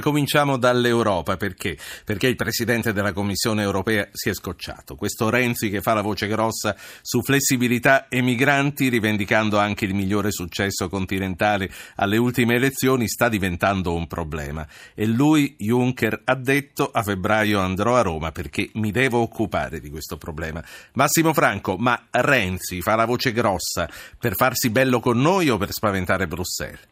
[0.00, 1.76] Cominciamo dall'Europa perché?
[2.04, 4.94] Perché il Presidente della Commissione europea si è scocciato.
[4.94, 10.30] Questo Renzi che fa la voce grossa su flessibilità e migranti, rivendicando anche il migliore
[10.30, 14.66] successo continentale alle ultime elezioni, sta diventando un problema.
[14.94, 19.90] E lui, Juncker, ha detto a febbraio andrò a Roma perché mi devo occupare di
[19.90, 20.62] questo problema.
[20.94, 23.88] Massimo Franco, ma Renzi fa la voce grossa
[24.18, 26.88] per farsi bello con noi o per spaventare Bruxelles?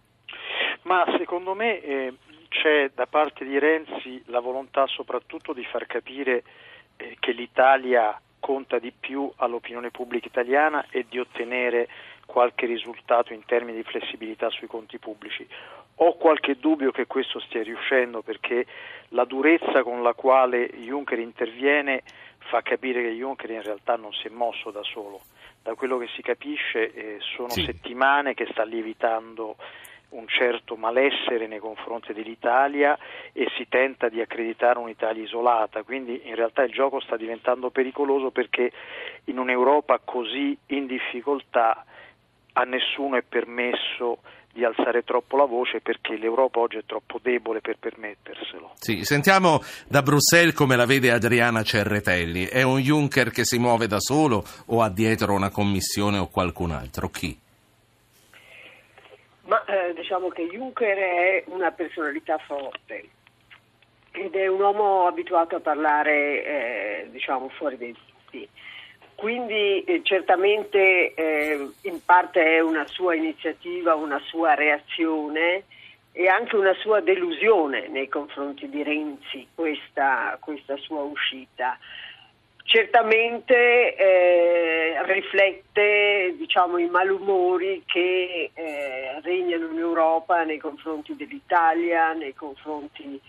[0.83, 1.81] Ma secondo me...
[1.83, 2.15] Eh
[2.51, 6.43] c'è da parte di Renzi la volontà soprattutto di far capire
[6.97, 11.89] eh, che l'Italia conta di più all'opinione pubblica italiana e di ottenere
[12.27, 15.47] qualche risultato in termini di flessibilità sui conti pubblici.
[15.97, 18.67] Ho qualche dubbio che questo stia riuscendo perché
[19.11, 22.03] la durezza con la quale Juncker interviene
[22.39, 25.21] fa capire che Juncker in realtà non si è mosso da solo.
[25.63, 27.65] Da quello che si capisce eh, sono sì.
[27.65, 29.57] settimane che sta lievitando
[30.11, 32.99] un certo malessere nei confronti dell'Italia
[33.33, 38.31] e si tenta di accreditare un'Italia isolata, quindi in realtà il gioco sta diventando pericoloso
[38.31, 38.73] perché
[39.25, 41.85] in un'Europa così in difficoltà
[42.53, 44.19] a nessuno è permesso
[44.53, 48.73] di alzare troppo la voce perché l'Europa oggi è troppo debole per permetterselo.
[48.75, 52.47] Sì, sentiamo da Bruxelles come la vede Adriana Cerretelli.
[52.47, 56.73] È un Juncker che si muove da solo o ha dietro una commissione o qualcun
[56.73, 57.09] altro?
[57.11, 57.39] Chi?
[59.51, 63.09] Ma eh, diciamo che Juncker è una personalità forte
[64.13, 67.93] ed è un uomo abituato a parlare eh, diciamo fuori dai
[68.31, 68.49] denti.
[69.17, 75.65] Quindi eh, certamente eh, in parte è una sua iniziativa, una sua reazione
[76.13, 81.77] e anche una sua delusione nei confronti di Renzi questa, questa sua uscita
[82.71, 92.33] certamente eh, riflette diciamo, i malumori che eh, regnano in Europa nei confronti dell'Italia, nei
[92.33, 93.21] confronti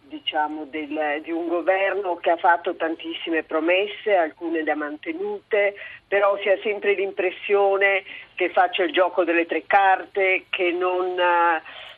[0.00, 5.74] diciamo, del, di un governo che ha fatto tantissime promesse, alcune le ha mantenute,
[6.08, 8.04] però si ha sempre l'impressione
[8.36, 11.14] che faccia il gioco delle tre carte, che non,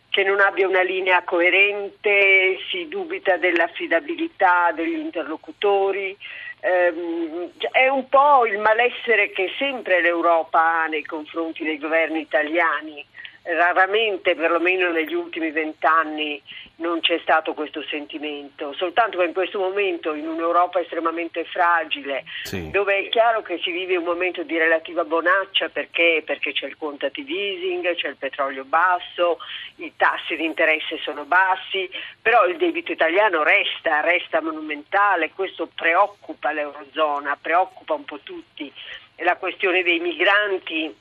[0.09, 6.19] che non abbia una linea coerente, si dubita dell'affidabilità degli interlocutori
[6.61, 13.05] è un po' il malessere che sempre l'Europa ha nei confronti dei governi italiani.
[13.43, 16.43] Raramente, perlomeno negli ultimi vent'anni,
[16.77, 22.71] non c'è stato questo sentimento, soltanto che in questo momento in un'Europa estremamente fragile, sì.
[22.71, 26.23] dove è chiaro che si vive un momento di relativa bonaccia perché?
[26.25, 29.39] perché c'è il quantitative easing, c'è il petrolio basso,
[29.77, 31.89] i tassi di interesse sono bassi,
[32.21, 38.71] però il debito italiano resta, resta monumentale, questo preoccupa l'Eurozona, preoccupa un po' tutti.
[39.17, 40.95] La questione dei migranti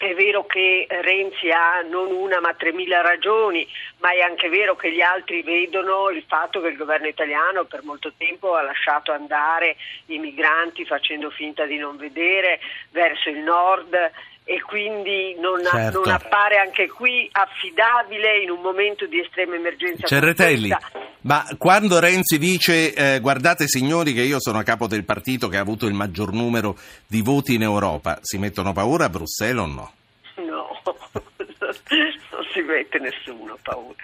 [0.00, 3.68] è vero che Renzi ha non una ma tremila ragioni,
[3.98, 7.82] ma è anche vero che gli altri vedono il fatto che il governo italiano per
[7.82, 12.60] molto tempo ha lasciato andare i migranti facendo finta di non vedere
[12.92, 13.94] verso il nord
[14.50, 16.00] e quindi non, certo.
[16.00, 20.08] non appare anche qui affidabile in un momento di estrema emergenza.
[20.08, 20.74] Cerretelli,
[21.20, 25.56] ma quando Renzi dice eh, guardate signori che io sono a capo del partito che
[25.56, 29.66] ha avuto il maggior numero di voti in Europa, si mettono paura a Bruxelles o
[29.66, 29.92] no?
[30.38, 31.22] No,
[32.52, 33.94] si mette nessuno paura.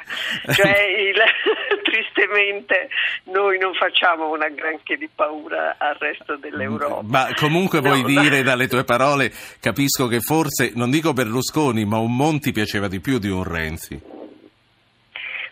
[0.53, 1.17] Cioè, il,
[1.83, 2.89] tristemente
[3.25, 7.03] noi non facciamo una granché di paura al resto dell'Europa.
[7.05, 11.99] Ma comunque vuoi no, dire dalle tue parole, capisco che forse, non dico Berlusconi, ma
[11.99, 14.16] un Monti piaceva di più di un Renzi.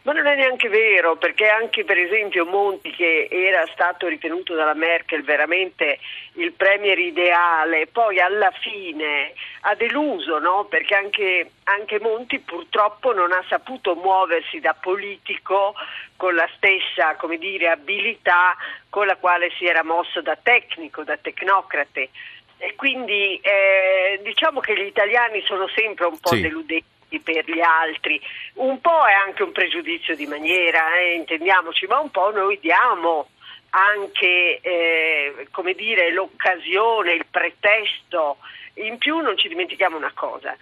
[0.04, 4.74] Ma non è neanche vero, perché anche per esempio Monti, che era stato ritenuto dalla
[4.74, 5.98] Merkel veramente
[6.34, 9.32] il premier ideale, poi alla fine
[9.62, 10.66] ha deluso, no?
[10.68, 15.74] perché anche, anche Monti purtroppo non ha saputo muoversi da politico
[16.16, 18.54] con la stessa dire, abilità
[18.90, 22.10] con la quale si era mosso da tecnico, da tecnocrate.
[22.58, 26.42] E quindi eh, diciamo che gli italiani sono sempre un po' sì.
[26.42, 28.20] deludenti per gli altri.
[28.54, 33.28] Un po' è anche un pregiudizio di maniera, eh, intendiamoci, ma un po' noi diamo
[33.70, 38.38] anche eh, come dire, l'occasione, il pretesto.
[38.74, 40.56] In più non ci dimentichiamo una cosa,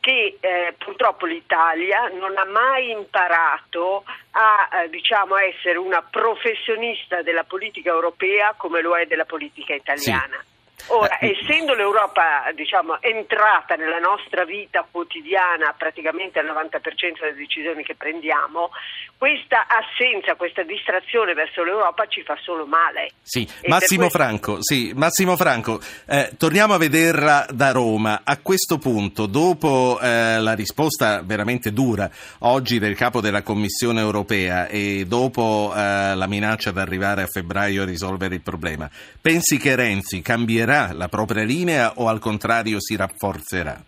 [0.00, 7.44] che eh, purtroppo l'Italia non ha mai imparato a eh, diciamo, essere una professionista della
[7.44, 10.38] politica europea come lo è della politica italiana.
[10.38, 10.52] Sì.
[10.88, 17.82] Ora, eh, essendo l'Europa diciamo, entrata nella nostra vita quotidiana praticamente al 90% delle decisioni
[17.82, 18.70] che prendiamo,
[19.16, 23.12] questa assenza, questa distrazione verso l'Europa ci fa solo male.
[23.22, 24.18] Sì, Massimo questo...
[24.18, 28.20] Franco, sì, Massimo Franco eh, torniamo a vederla da Roma.
[28.22, 32.10] A questo punto, dopo eh, la risposta veramente dura
[32.40, 37.82] oggi del capo della Commissione europea e dopo eh, la minaccia di arrivare a febbraio
[37.82, 38.90] a risolvere il problema,
[39.20, 43.82] pensi che Renzi cambierà la propria linea o al contrario si rafforzerà?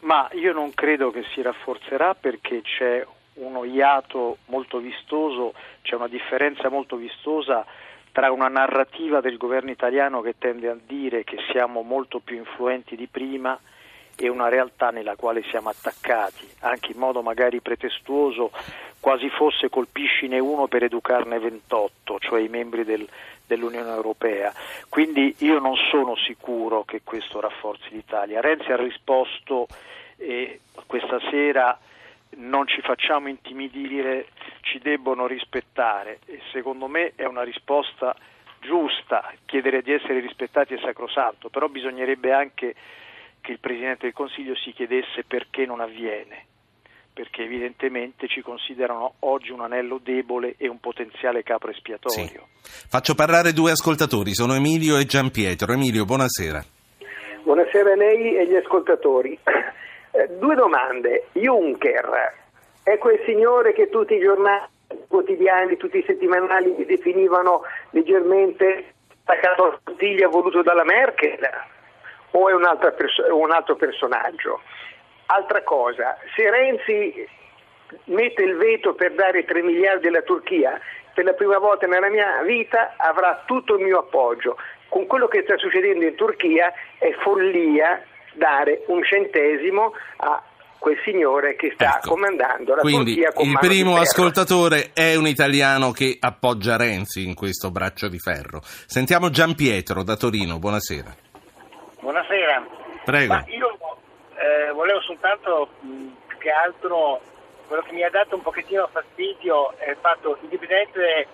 [0.00, 3.04] Ma io non credo che si rafforzerà perché c'è
[3.34, 7.64] uno iato molto vistoso, c'è una differenza molto vistosa
[8.12, 12.94] tra una narrativa del governo italiano che tende a dire che siamo molto più influenti
[12.94, 13.58] di prima
[14.16, 18.52] e una realtà nella quale siamo attaccati, anche in modo magari pretestuoso,
[19.00, 23.06] quasi fosse colpiscine uno per educarne 28, cioè i membri del,
[23.46, 24.52] dell'Unione Europea.
[24.88, 28.40] Quindi io non sono sicuro che questo rafforzi l'Italia.
[28.40, 29.66] Renzi ha risposto
[30.16, 31.78] e questa sera
[32.36, 34.26] non ci facciamo intimidire,
[34.60, 38.14] ci debbono rispettare e secondo me è una risposta
[38.60, 42.74] giusta, chiedere di essere rispettati è sacrosanto, però bisognerebbe anche
[43.40, 46.46] che il Presidente del Consiglio si chiedesse perché non avviene,
[47.14, 52.48] perché evidentemente ci considerano oggi un anello debole e un potenziale capo espiatorio.
[52.60, 52.86] Sì.
[52.88, 55.72] Faccio parlare due ascoltatori, sono Emilio e Giampietro.
[55.72, 56.62] Emilio, buonasera.
[57.44, 59.38] Buonasera a lei e agli ascoltatori.
[60.16, 61.26] Eh, due domande.
[61.32, 62.34] Juncker
[62.84, 64.62] è quel signore che tutti i giornali
[65.08, 68.94] quotidiani, tutti i settimanali definivano leggermente
[69.24, 71.40] attaccato alla bottiglia voluto dalla Merkel
[72.30, 74.60] o è un altro, perso- un altro personaggio?
[75.26, 77.26] Altra cosa, se Renzi
[78.04, 80.80] mette il veto per dare 3 miliardi alla Turchia,
[81.14, 84.58] per la prima volta nella mia vita avrà tutto il mio appoggio.
[84.88, 88.02] Con quello che sta succedendo in Turchia è follia
[88.34, 90.42] dare un centesimo a
[90.78, 92.10] quel signore che sta ecco.
[92.10, 97.34] comandando la Quindi Turchia con il primo ascoltatore è un italiano che appoggia Renzi in
[97.34, 98.60] questo braccio di ferro.
[98.62, 101.16] Sentiamo Gian Pietro da Torino, buonasera.
[102.00, 102.66] Buonasera.
[103.04, 103.32] Prego.
[103.32, 103.73] Ma io
[104.44, 107.20] eh, volevo soltanto più che altro
[107.66, 111.26] quello che mi ha dato un pochettino fastidio è il fatto indipendente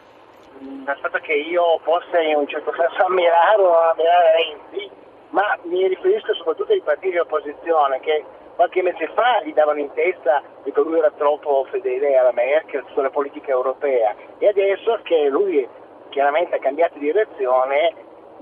[0.61, 4.91] dal fatto che io possa in un certo senso ammirare o ammirare Renzi
[5.31, 8.25] ma mi riferisco soprattutto ai partiti di opposizione che
[8.55, 13.11] qualche mese fa gli davano in testa che lui era troppo fedele alla Merkel sulla
[13.11, 14.15] politica europea.
[14.39, 15.67] E adesso che lui
[16.11, 17.95] chiaramente ha cambiato direzione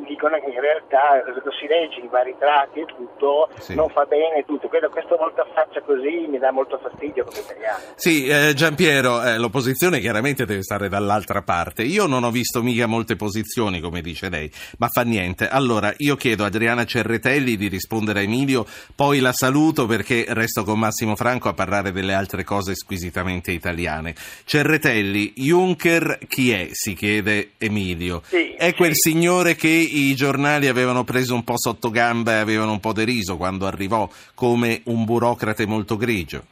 [0.06, 3.74] dicono che in realtà lo si legge in vari tratti e tutto, sì.
[3.74, 4.68] non fa bene tutto.
[4.68, 7.78] Credo questa volta faccia così mi dà molto fastidio come italiano.
[7.94, 11.82] Sì, eh, Giampiero, eh, l'opposizione chiaramente deve stare dall'altra parte.
[11.82, 15.48] Io non ho visto mica molte posizioni, come dice lei, ma fa niente.
[15.48, 18.64] Allora, io chiedo a Adriana Cerretelli di rispondere a Emilio,
[18.94, 24.14] poi la saluto perché resto con Massimo Franco a parlare delle altre cose squisitamente italiane.
[24.44, 26.68] Cerretelli, Juncker chi è?
[26.72, 28.22] si chiede Emilio.
[28.24, 29.10] Sì, è quel sì.
[29.10, 33.36] signore che i giornali avevano preso un po' sotto gamba e avevano un po' deriso
[33.36, 36.42] quando arrivò come un burocrate molto grigio?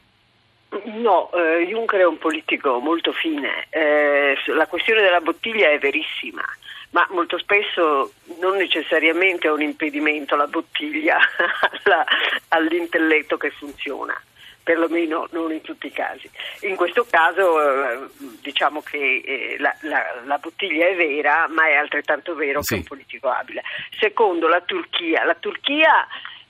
[0.85, 3.67] No, eh, Juncker è un politico molto fine.
[3.69, 6.43] Eh, la questione della bottiglia è verissima,
[6.91, 11.17] ma molto spesso non necessariamente è un impedimento la bottiglia
[11.83, 12.05] alla,
[12.49, 14.19] all'intelletto che funziona
[14.67, 16.29] perlomeno non in tutti i casi.
[16.63, 18.07] In questo caso eh,
[18.41, 22.73] diciamo che eh, la, la, la, bottiglia è vera, ma è altrettanto vero sì.
[22.73, 23.63] che è un politico abile.
[23.97, 26.05] Secondo la Turchia, la Turchia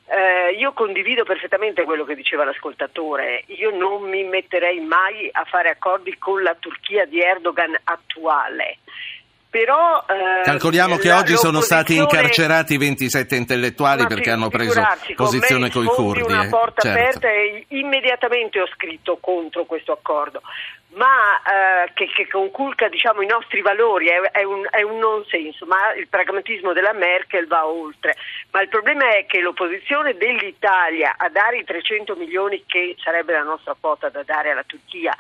[0.08, 5.69] eh, io condivido perfettamente quello che diceva l'ascoltatore, io non mi metterei mai a fare
[5.69, 8.80] accordi con la Turchia di Erdogan attuale.
[9.57, 14.80] Però, eh, Calcoliamo che oggi sono stati incarcerati 27 intellettuali perché hanno preso
[15.16, 16.21] posizione con i curdi.
[16.21, 16.49] una eh?
[16.49, 16.99] porta certo.
[16.99, 20.44] aperta e immediatamente ho scritto contro questo accordo,
[20.90, 25.26] ma eh, che, che, conculca diciamo, i nostri valori, è, è, un, è un non
[25.26, 28.16] senso, ma il pragmatismo della Merkel va oltre.
[28.52, 33.42] Ma il problema è che l'opposizione dell'Italia a dare i 300 milioni che sarebbe la
[33.42, 35.16] nostra quota da dare alla Turchia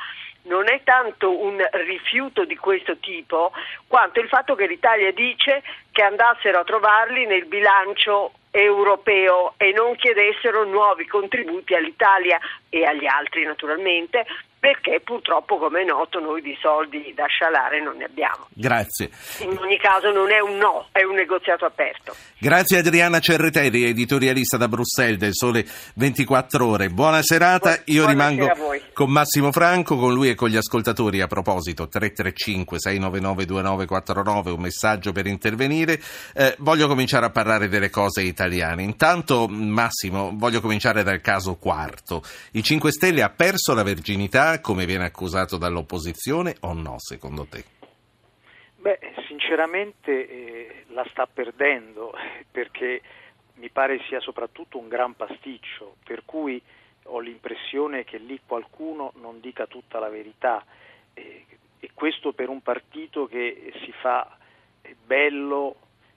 [0.47, 3.51] non è tanto un rifiuto di questo tipo
[3.87, 9.95] quanto il fatto che l'Italia dice che andassero a trovarli nel bilancio europeo e non
[9.95, 12.39] chiedessero nuovi contributi all'Italia
[12.69, 14.25] e agli altri naturalmente
[14.59, 18.47] perché purtroppo come è noto noi di soldi da scialare non ne abbiamo.
[18.49, 19.09] Grazie.
[19.39, 22.15] In ogni caso non è un no, è un negoziato aperto.
[22.39, 26.89] Grazie Adriana Cerretelli, editorialista da Bruxelles del Sole 24 Ore.
[26.89, 28.49] Buona serata, io rimango
[28.93, 34.61] con Massimo Franco, con lui e con gli ascoltatori a proposito 335 699 2949, un
[34.61, 35.99] messaggio per intervenire.
[36.33, 38.81] Eh, voglio cominciare a parlare delle cose italiane.
[38.81, 42.23] Intanto Massimo, voglio cominciare dal caso quarto.
[42.51, 47.63] I 5 Stelle ha perso la verginità come viene accusato dall'opposizione o no, secondo te?
[48.77, 52.13] Beh, sinceramente eh, la sta perdendo
[52.49, 53.01] perché
[53.55, 56.61] mi pare sia soprattutto un gran pasticcio, per cui
[57.03, 60.63] ho l'impressione che lì qualcuno non dica tutta la verità
[61.13, 61.45] eh,
[61.79, 64.37] e questo per un partito che si fa
[65.05, 65.75] bello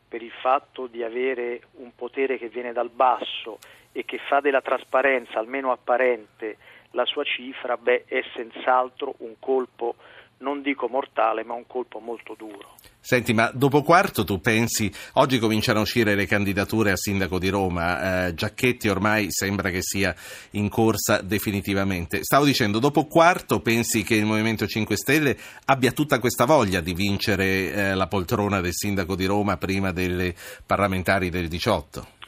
[0.08, 3.58] per il fatto di avere un potere che viene dal basso
[3.92, 6.56] e che fa della trasparenza, almeno apparente,
[6.92, 9.96] la sua cifra, beh, è senz'altro un colpo
[10.40, 12.76] non dico mortale, ma un colpo molto duro.
[13.02, 17.48] Senti, ma dopo quarto tu pensi, oggi cominciano a uscire le candidature a sindaco di
[17.48, 20.14] Roma, eh, Giacchetti ormai sembra che sia
[20.52, 22.22] in corsa definitivamente.
[22.22, 26.94] Stavo dicendo, dopo quarto pensi che il Movimento 5 Stelle abbia tutta questa voglia di
[26.94, 30.34] vincere eh, la poltrona del sindaco di Roma prima delle
[30.66, 32.18] parlamentari del 18?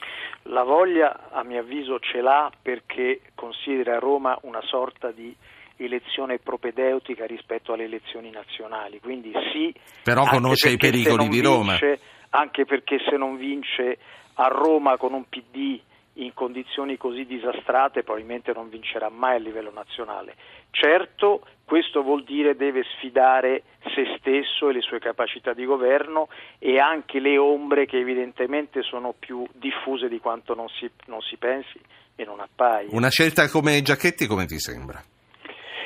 [0.52, 5.34] La voglia, a mio avviso, ce l'ha perché considera Roma una sorta di
[5.76, 9.00] elezione propedeutica rispetto alle elezioni nazionali.
[9.00, 11.78] Quindi sì, però conosce i pericoli di Roma.
[11.78, 13.98] Vince, anche perché se non vince
[14.34, 15.80] a Roma con un PD
[16.14, 20.34] in condizioni così disastrate probabilmente non vincerà mai a livello nazionale.
[20.70, 23.62] Certo, questo vuol dire deve sfidare
[23.94, 26.28] se stesso e le sue capacità di governo
[26.58, 31.36] e anche le ombre che evidentemente sono più diffuse di quanto non si, non si
[31.36, 31.80] pensi
[32.14, 32.88] e non appaia.
[32.90, 35.02] Una scelta come Giacchetti come ti sembra?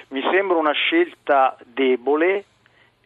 [0.08, 2.44] Mi sembra una scelta debole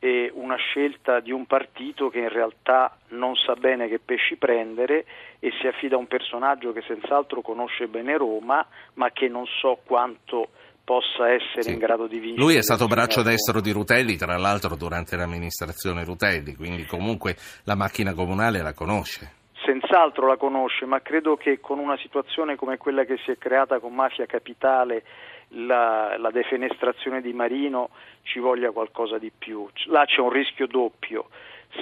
[0.03, 5.05] e una scelta di un partito che in realtà non sa bene che pesci prendere
[5.39, 9.79] e si affida a un personaggio che senz'altro conosce bene Roma, ma che non so
[9.85, 10.49] quanto
[10.83, 11.73] possa essere sì.
[11.73, 12.43] in grado di vincere.
[12.43, 17.77] Lui è stato braccio destro di Rutelli, tra l'altro durante l'amministrazione Rutelli, quindi comunque la
[17.77, 19.39] macchina comunale la conosce.
[19.63, 23.79] Senz'altro la conosce, ma credo che con una situazione come quella che si è creata
[23.79, 25.05] con Mafia Capitale
[25.51, 27.91] la, la, defenestrazione di Marino
[28.23, 29.69] ci voglia qualcosa di più.
[29.87, 31.29] Là c'è un rischio doppio,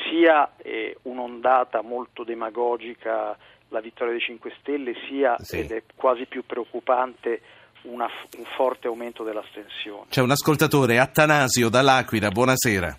[0.09, 3.37] sia eh, un'ondata molto demagogica
[3.69, 5.59] la vittoria dei 5 Stelle, sia, sì.
[5.59, 7.43] ed è quasi più preoccupante,
[7.83, 10.07] una, un forte aumento dell'astensione.
[10.09, 12.97] C'è un ascoltatore, Attanasio dall'Aquila, buonasera.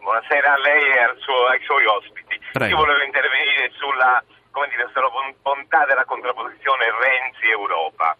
[0.00, 2.40] Buonasera a lei e suo, ai suoi ospiti.
[2.52, 2.74] Prego.
[2.74, 5.08] Io volevo intervenire sulla, come dire, sulla
[5.42, 8.16] bontà della contrapposizione Renzi-Europa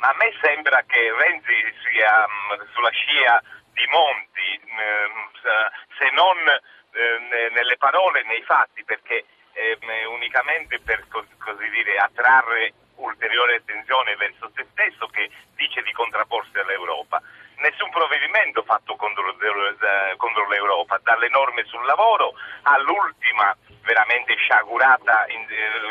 [0.00, 1.54] a me sembra che Renzi
[1.88, 5.26] sia mm, sulla scia di Monti, mm,
[5.98, 6.36] se non
[6.92, 14.50] eh, nelle parole, nei fatti, perché eh, unicamente per così dire attrarre ulteriore attenzione verso
[14.54, 17.20] se stesso che dice di contrapporsi all'Europa.
[17.58, 24.38] Nessun provvedimento fatto contro, eh, contro l'Europa, dalle norme sul lavoro all'ultima veramente eh,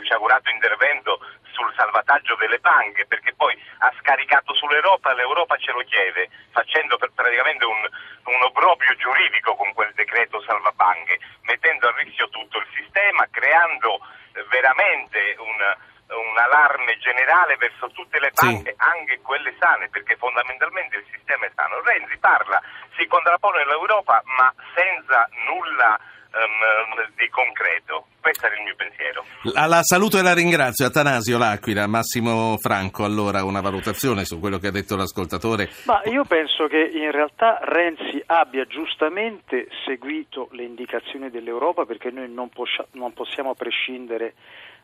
[0.04, 1.20] sciagurato intervento
[1.52, 7.66] sul salvataggio delle banche, perché poi ha scaricato sull'Europa, l'Europa ce lo chiede, facendo praticamente
[7.66, 7.90] un,
[8.26, 14.00] un obbrobrio giuridico con quel decreto salvabanche, mettendo a rischio tutto il sistema, creando
[14.34, 15.76] eh, veramente un,
[16.14, 18.76] un allarme generale verso tutte le banche, sì.
[18.78, 21.82] anche quelle sane, perché fondamentalmente il sistema è sano.
[21.82, 22.62] Renzi parla,
[22.98, 25.98] si contrappone all'Europa, ma senza nulla
[26.34, 28.08] um, di concreto.
[28.22, 29.26] Questo era il mio pensiero.
[29.54, 30.88] La, la, saluto e la ringrazio.
[30.88, 35.70] Atanasio L'Aquila, Massimo Franco, allora una valutazione su quello che ha detto l'ascoltatore.
[35.86, 42.28] Ma io penso che in realtà Renzi abbia giustamente seguito le indicazioni dell'Europa perché noi
[42.28, 44.34] non, poscia, non possiamo prescindere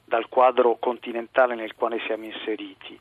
[0.06, 3.00] dal quadro continentale nel quale siamo inseriti.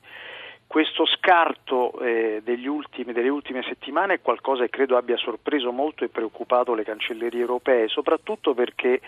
[0.67, 6.09] Questo scarto eh, ultimi, delle ultime settimane è qualcosa che credo abbia sorpreso molto e
[6.09, 9.01] preoccupato le cancellerie europee, soprattutto perché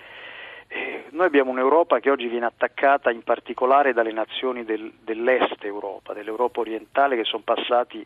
[1.10, 6.60] noi abbiamo un'Europa che oggi viene attaccata in particolare dalle nazioni del, dell'est Europa, dell'Europa
[6.60, 8.04] orientale che sono passati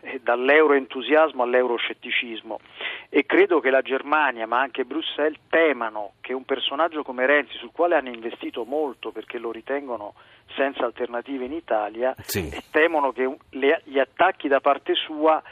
[0.00, 2.60] eh, dall'euroentusiasmo all'euroscetticismo
[3.08, 7.72] e credo che la Germania ma anche Bruxelles temano che un personaggio come Renzi sul
[7.72, 10.14] quale hanno investito molto perché lo ritengono
[10.54, 12.48] senza alternative in Italia sì.
[12.70, 15.42] temono che gli attacchi da parte sua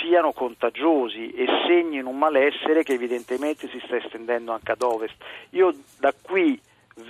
[0.00, 5.16] siano contagiosi e segnino un malessere che evidentemente si sta estendendo anche ad ovest.
[5.50, 6.60] Io da qui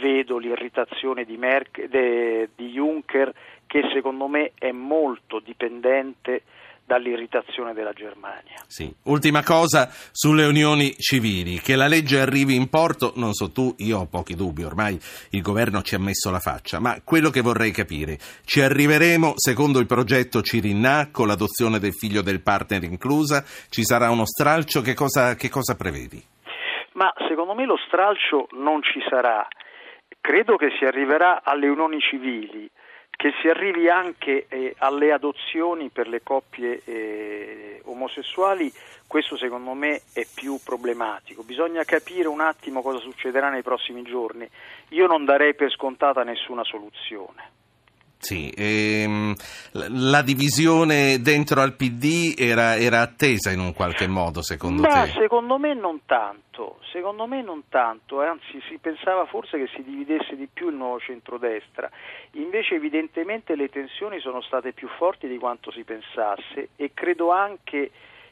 [0.00, 3.32] vedo l'irritazione di, Merck, de, di Juncker
[3.66, 6.42] che secondo me è molto dipendente
[6.87, 8.55] dall'irritazione della Germania.
[8.66, 8.93] Sì.
[9.05, 13.99] Ultima cosa sulle unioni civili, che la legge arrivi in porto, non so tu, io
[13.99, 14.99] ho pochi dubbi, ormai
[15.31, 19.81] il governo ci ha messo la faccia, ma quello che vorrei capire, ci arriveremo secondo
[19.81, 24.95] il progetto Cirinna con l'adozione del figlio del partner inclusa, ci sarà uno stralcio, che
[24.95, 26.23] cosa, che cosa prevedi?
[26.93, 29.47] Ma secondo me lo stralcio non ci sarà,
[30.21, 32.71] credo che si arriverà alle unioni civili
[33.16, 38.70] che si arrivi anche eh, alle adozioni per le coppie eh, omosessuali,
[39.06, 41.42] questo secondo me è più problematico.
[41.42, 44.49] Bisogna capire un attimo cosa succederà nei prossimi giorni.
[44.90, 47.56] Io non darei per scontata nessuna soluzione.
[48.18, 49.35] Sì, ehm,
[49.73, 55.12] la divisione dentro al PD era, era, attesa in un qualche modo, secondo Ma te?
[55.12, 60.35] Secondo me non tanto, secondo me non tanto, anzi si pensava forse che si dividesse
[60.35, 61.88] di più il nuovo centrodestra,
[62.32, 67.90] invece evidentemente le tensioni sono state più forti di quanto si pensasse e credo anche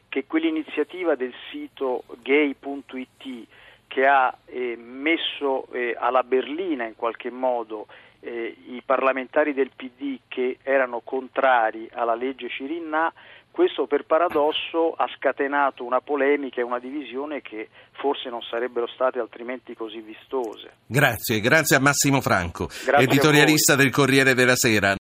[0.09, 3.47] che quell'iniziativa del sito gay.it
[3.87, 7.87] che ha eh, messo eh, alla berlina in qualche modo
[8.25, 13.13] eh, i parlamentari del PD che erano contrari alla legge Cirinna,
[13.55, 19.21] questo per paradosso ha scatenato una polemica e una divisione che forse non sarebbero state
[19.21, 20.73] altrimenti così vistose.
[20.87, 24.93] Grazie, grazie a Massimo Franco, Grazie editorialista del Corriere della Sera.